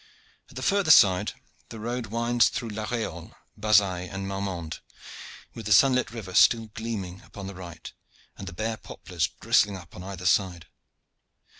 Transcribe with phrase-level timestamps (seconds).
[0.49, 1.33] At the further side
[1.69, 4.79] the road winds through La Reolle, Bazaille, and Marmande,
[5.53, 7.93] with the sunlit river still gleaming upon the right,
[8.35, 10.65] and the bare poplars bristling up upon either side.